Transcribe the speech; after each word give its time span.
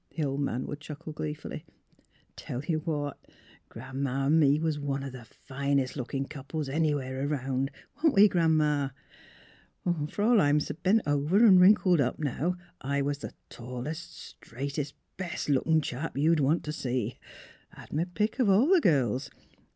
the 0.17 0.23
old 0.23 0.39
man 0.39 0.65
would 0.65 0.79
chuckle 0.79 1.13
gleefully. 1.13 1.63
'* 2.17 2.25
Tell 2.35 2.63
ye 2.65 2.73
what, 2.73 3.23
Gran 3.69 4.01
'ma 4.01 4.25
an' 4.25 4.39
me 4.39 4.57
was 4.59 4.79
one 4.79 5.03
of 5.03 5.11
the 5.11 5.25
finest 5.25 5.95
lookin* 5.95 6.25
couples 6.25 6.67
anywheres 6.67 7.29
around; 7.29 7.69
wa'n't 8.01 8.15
we, 8.15 8.27
Gran 8.27 8.57
'ma? 8.57 8.89
Fer 10.09 10.23
all 10.23 10.41
I'm 10.41 10.55
s' 10.55 10.71
bent 10.81 11.03
over 11.05 11.45
an' 11.45 11.59
wrinkled 11.59 12.01
up 12.01 12.17
now 12.17 12.55
I 12.81 13.03
was 13.03 13.19
the 13.19 13.35
tallest, 13.49 14.11
straightest, 14.17 14.95
best 15.17 15.49
lookin' 15.49 15.81
chap 15.81 16.17
ye'd 16.17 16.39
want 16.39 16.63
t' 16.63 16.71
see. 16.71 17.19
Had 17.69 17.93
m' 17.95 18.03
pick 18.15 18.39
of 18.39 18.49
all 18.49 18.69
the 18.73 18.81
girls. 18.81 19.29